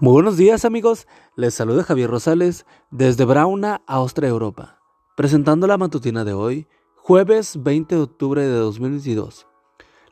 Muy 0.00 0.12
buenos 0.12 0.36
días 0.36 0.64
amigos, 0.64 1.06
les 1.36 1.54
saluda 1.54 1.84
Javier 1.84 2.10
Rosales 2.10 2.66
desde 2.90 3.24
Brauna, 3.24 3.80
Austria, 3.86 4.28
Europa, 4.28 4.80
presentando 5.16 5.68
la 5.68 5.78
matutina 5.78 6.24
de 6.24 6.32
hoy, 6.32 6.66
jueves 6.96 7.62
20 7.62 7.94
de 7.94 8.00
octubre 8.00 8.42
de 8.42 8.56
2022. 8.56 9.46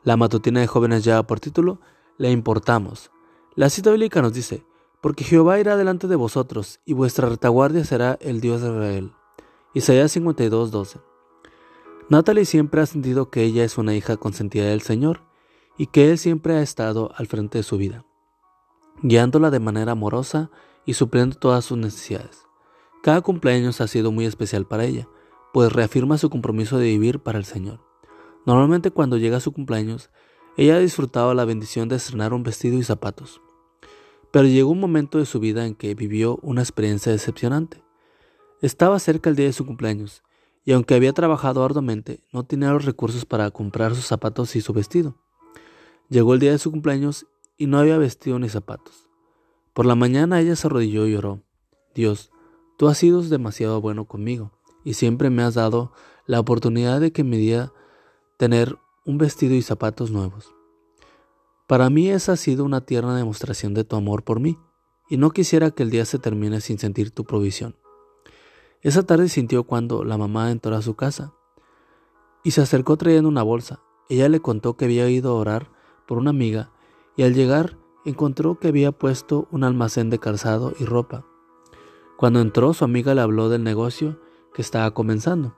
La 0.03 0.15
matutina 0.15 0.61
de 0.61 0.67
jóvenes 0.67 1.03
lleva 1.03 1.23
por 1.23 1.41
título 1.41 1.81
Le 2.17 2.31
importamos. 2.31 3.11
La 3.55 3.69
cita 3.69 3.91
bíblica 3.91 4.21
nos 4.21 4.31
dice, 4.31 4.65
porque 5.01 5.25
Jehová 5.25 5.59
irá 5.59 5.75
delante 5.75 6.07
de 6.07 6.15
vosotros 6.15 6.79
y 6.85 6.93
vuestra 6.93 7.27
retaguardia 7.27 7.83
será 7.83 8.17
el 8.21 8.39
Dios 8.39 8.61
de 8.61 8.69
Israel. 8.69 9.11
Isaías 9.73 10.15
52:12. 10.15 11.01
Natalie 12.07 12.45
siempre 12.45 12.79
ha 12.79 12.85
sentido 12.85 13.29
que 13.29 13.43
ella 13.43 13.65
es 13.65 13.77
una 13.77 13.93
hija 13.93 14.15
consentida 14.15 14.63
del 14.63 14.81
Señor 14.81 15.23
y 15.77 15.87
que 15.87 16.09
Él 16.09 16.17
siempre 16.19 16.55
ha 16.55 16.61
estado 16.61 17.11
al 17.17 17.27
frente 17.27 17.57
de 17.57 17.63
su 17.63 17.77
vida 17.77 18.05
guiándola 19.01 19.49
de 19.49 19.59
manera 19.59 19.93
amorosa 19.93 20.49
y 20.85 20.93
supliendo 20.93 21.35
todas 21.35 21.65
sus 21.65 21.77
necesidades. 21.77 22.45
Cada 23.01 23.21
cumpleaños 23.21 23.81
ha 23.81 23.87
sido 23.87 24.11
muy 24.11 24.25
especial 24.25 24.65
para 24.65 24.85
ella, 24.85 25.07
pues 25.53 25.71
reafirma 25.71 26.17
su 26.17 26.29
compromiso 26.29 26.77
de 26.77 26.85
vivir 26.85 27.19
para 27.19 27.37
el 27.37 27.45
Señor. 27.45 27.79
Normalmente 28.45 28.91
cuando 28.91 29.17
llega 29.17 29.39
su 29.39 29.51
cumpleaños, 29.51 30.09
ella 30.57 30.75
ha 30.75 30.79
disfrutado 30.79 31.33
la 31.33 31.45
bendición 31.45 31.89
de 31.89 31.95
estrenar 31.95 32.33
un 32.33 32.43
vestido 32.43 32.77
y 32.77 32.83
zapatos. 32.83 33.41
Pero 34.31 34.47
llegó 34.47 34.71
un 34.71 34.79
momento 34.79 35.17
de 35.17 35.25
su 35.25 35.39
vida 35.39 35.65
en 35.65 35.75
que 35.75 35.95
vivió 35.95 36.39
una 36.41 36.61
experiencia 36.61 37.11
decepcionante. 37.11 37.83
Estaba 38.61 38.99
cerca 38.99 39.29
el 39.29 39.35
día 39.35 39.47
de 39.47 39.53
su 39.53 39.65
cumpleaños, 39.65 40.23
y 40.65 40.71
aunque 40.71 40.95
había 40.95 41.13
trabajado 41.13 41.63
arduamente, 41.63 42.23
no 42.31 42.45
tenía 42.45 42.71
los 42.71 42.85
recursos 42.85 43.25
para 43.25 43.51
comprar 43.51 43.95
sus 43.95 44.05
zapatos 44.05 44.55
y 44.55 44.61
su 44.61 44.73
vestido. 44.73 45.15
Llegó 46.09 46.33
el 46.33 46.39
día 46.39 46.51
de 46.51 46.57
su 46.57 46.71
cumpleaños 46.71 47.25
y 47.57 47.67
no 47.67 47.79
había 47.79 47.97
vestido 47.97 48.39
ni 48.39 48.49
zapatos. 48.49 49.09
Por 49.73 49.85
la 49.85 49.95
mañana 49.95 50.39
ella 50.39 50.55
se 50.55 50.67
arrodilló 50.67 51.07
y 51.07 51.13
lloró. 51.13 51.41
Dios, 51.95 52.31
tú 52.77 52.87
has 52.87 52.97
sido 52.97 53.21
demasiado 53.23 53.81
bueno 53.81 54.05
conmigo 54.05 54.51
y 54.83 54.93
siempre 54.93 55.29
me 55.29 55.43
has 55.43 55.55
dado 55.55 55.91
la 56.25 56.39
oportunidad 56.39 56.99
de 56.99 57.11
que 57.11 57.23
me 57.23 57.37
diera 57.37 57.73
tener 58.37 58.77
un 59.05 59.17
vestido 59.17 59.55
y 59.55 59.61
zapatos 59.61 60.11
nuevos. 60.11 60.53
Para 61.67 61.89
mí 61.89 62.09
esa 62.09 62.33
ha 62.33 62.37
sido 62.37 62.65
una 62.65 62.85
tierna 62.85 63.15
demostración 63.15 63.73
de 63.73 63.83
tu 63.83 63.95
amor 63.95 64.23
por 64.23 64.39
mí 64.39 64.57
y 65.09 65.17
no 65.17 65.31
quisiera 65.31 65.71
que 65.71 65.83
el 65.83 65.89
día 65.89 66.05
se 66.05 66.19
termine 66.19 66.61
sin 66.61 66.79
sentir 66.79 67.11
tu 67.11 67.23
provisión. 67.23 67.75
Esa 68.81 69.03
tarde 69.03 69.29
sintió 69.29 69.63
cuando 69.63 70.03
la 70.03 70.17
mamá 70.17 70.51
entró 70.51 70.75
a 70.75 70.81
su 70.81 70.95
casa 70.95 71.33
y 72.43 72.51
se 72.51 72.61
acercó 72.61 72.97
trayendo 72.97 73.29
una 73.29 73.43
bolsa. 73.43 73.81
Ella 74.09 74.27
le 74.27 74.41
contó 74.41 74.75
que 74.75 74.85
había 74.85 75.09
ido 75.09 75.31
a 75.31 75.35
orar 75.35 75.71
por 76.05 76.17
una 76.17 76.31
amiga 76.31 76.71
y 77.15 77.23
al 77.23 77.33
llegar 77.33 77.77
encontró 78.05 78.59
que 78.59 78.67
había 78.67 78.91
puesto 78.91 79.47
un 79.51 79.63
almacén 79.63 80.09
de 80.09 80.19
calzado 80.19 80.73
y 80.79 80.85
ropa. 80.85 81.25
Cuando 82.17 82.41
entró, 82.41 82.73
su 82.73 82.83
amiga 82.83 83.13
le 83.15 83.21
habló 83.21 83.49
del 83.49 83.63
negocio 83.63 84.19
que 84.53 84.61
estaba 84.61 84.91
comenzando. 84.91 85.55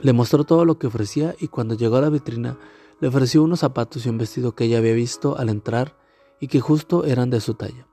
Le 0.00 0.12
mostró 0.12 0.44
todo 0.44 0.64
lo 0.64 0.78
que 0.78 0.86
ofrecía 0.86 1.34
y 1.38 1.48
cuando 1.48 1.74
llegó 1.74 1.96
a 1.96 2.02
la 2.02 2.10
vitrina 2.10 2.58
le 3.00 3.08
ofreció 3.08 3.42
unos 3.42 3.60
zapatos 3.60 4.04
y 4.04 4.08
un 4.08 4.18
vestido 4.18 4.54
que 4.54 4.64
ella 4.64 4.78
había 4.78 4.92
visto 4.92 5.36
al 5.38 5.48
entrar 5.48 5.96
y 6.40 6.48
que 6.48 6.60
justo 6.60 7.04
eran 7.04 7.30
de 7.30 7.40
su 7.40 7.54
talla. 7.54 7.86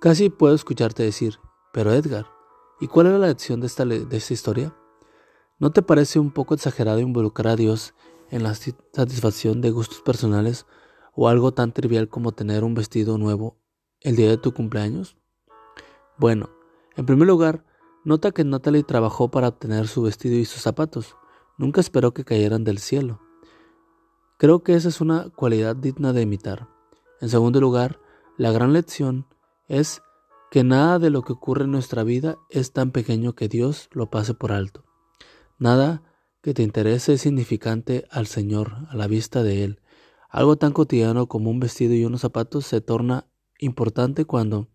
Casi 0.00 0.30
puedo 0.30 0.54
escucharte 0.54 1.02
decir, 1.02 1.38
pero 1.72 1.92
Edgar, 1.92 2.26
¿y 2.80 2.88
cuál 2.88 3.06
era 3.06 3.18
la 3.18 3.28
lección 3.28 3.60
de 3.60 3.66
esta, 3.66 3.84
de 3.84 4.16
esta 4.16 4.34
historia? 4.34 4.76
¿No 5.58 5.70
te 5.70 5.82
parece 5.82 6.18
un 6.18 6.30
poco 6.30 6.54
exagerado 6.54 6.98
involucrar 6.98 7.54
a 7.54 7.56
Dios 7.56 7.94
en 8.30 8.42
la 8.42 8.54
satisfacción 8.54 9.60
de 9.60 9.70
gustos 9.70 10.02
personales 10.02 10.66
o 11.14 11.28
algo 11.28 11.52
tan 11.52 11.72
trivial 11.72 12.08
como 12.08 12.32
tener 12.32 12.64
un 12.64 12.74
vestido 12.74 13.18
nuevo 13.18 13.58
el 14.00 14.16
día 14.16 14.28
de 14.28 14.38
tu 14.38 14.52
cumpleaños? 14.52 15.16
Bueno, 16.18 16.50
en 16.96 17.06
primer 17.06 17.26
lugar, 17.26 17.64
nota 18.04 18.30
que 18.30 18.44
Natalie 18.44 18.84
trabajó 18.84 19.30
para 19.30 19.48
obtener 19.48 19.88
su 19.88 20.02
vestido 20.02 20.36
y 20.36 20.44
sus 20.44 20.62
zapatos. 20.62 21.16
Nunca 21.58 21.80
esperó 21.80 22.14
que 22.14 22.24
cayeran 22.24 22.64
del 22.64 22.78
cielo. 22.78 23.20
Creo 24.38 24.62
que 24.62 24.74
esa 24.74 24.88
es 24.88 25.00
una 25.00 25.30
cualidad 25.30 25.76
digna 25.76 26.12
de 26.12 26.22
imitar. 26.22 26.68
En 27.20 27.28
segundo 27.28 27.60
lugar, 27.60 28.00
la 28.36 28.52
gran 28.52 28.72
lección 28.72 29.26
es 29.68 30.02
que 30.50 30.64
nada 30.64 30.98
de 30.98 31.10
lo 31.10 31.22
que 31.22 31.32
ocurre 31.32 31.64
en 31.64 31.70
nuestra 31.70 32.04
vida 32.04 32.36
es 32.50 32.72
tan 32.72 32.90
pequeño 32.90 33.34
que 33.34 33.48
Dios 33.48 33.88
lo 33.92 34.10
pase 34.10 34.34
por 34.34 34.52
alto. 34.52 34.84
Nada 35.58 36.02
que 36.42 36.52
te 36.54 36.62
interese 36.62 37.14
es 37.14 37.22
significante 37.22 38.06
al 38.10 38.26
Señor, 38.26 38.86
a 38.90 38.96
la 38.96 39.06
vista 39.06 39.42
de 39.42 39.64
Él. 39.64 39.80
Algo 40.34 40.56
tan 40.56 40.72
cotidiano 40.72 41.28
como 41.28 41.48
un 41.48 41.60
vestido 41.60 41.94
y 41.94 42.04
unos 42.04 42.22
zapatos 42.22 42.66
se 42.66 42.80
torna 42.80 43.28
importante 43.60 44.24
cuando 44.24 44.66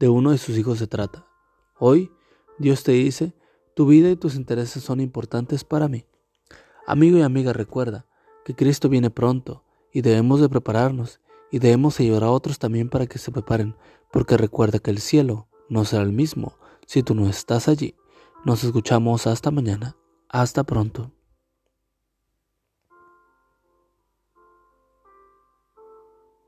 de 0.00 0.08
uno 0.08 0.32
de 0.32 0.38
sus 0.38 0.58
hijos 0.58 0.80
se 0.80 0.88
trata. 0.88 1.24
Hoy 1.78 2.10
Dios 2.58 2.82
te 2.82 2.90
dice, 2.90 3.32
tu 3.76 3.86
vida 3.86 4.10
y 4.10 4.16
tus 4.16 4.34
intereses 4.34 4.82
son 4.82 4.98
importantes 4.98 5.62
para 5.62 5.86
mí. 5.86 6.04
Amigo 6.84 7.16
y 7.16 7.22
amiga, 7.22 7.52
recuerda 7.52 8.06
que 8.44 8.56
Cristo 8.56 8.88
viene 8.88 9.08
pronto 9.08 9.62
y 9.92 10.00
debemos 10.00 10.40
de 10.40 10.48
prepararnos 10.48 11.20
y 11.52 11.60
debemos 11.60 12.00
ayudar 12.00 12.24
a 12.24 12.32
otros 12.32 12.58
también 12.58 12.88
para 12.88 13.06
que 13.06 13.20
se 13.20 13.30
preparen, 13.30 13.76
porque 14.10 14.36
recuerda 14.36 14.80
que 14.80 14.90
el 14.90 14.98
cielo 14.98 15.46
no 15.68 15.84
será 15.84 16.02
el 16.02 16.12
mismo 16.12 16.58
si 16.88 17.04
tú 17.04 17.14
no 17.14 17.28
estás 17.28 17.68
allí. 17.68 17.94
Nos 18.44 18.64
escuchamos 18.64 19.28
hasta 19.28 19.52
mañana. 19.52 19.96
Hasta 20.28 20.64
pronto. 20.64 21.12